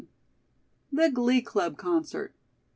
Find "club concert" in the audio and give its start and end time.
1.43-2.33